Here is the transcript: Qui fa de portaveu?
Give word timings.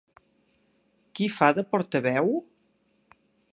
Qui 1.19 1.27
fa 1.35 1.51
de 1.59 1.65
portaveu? 1.75 2.35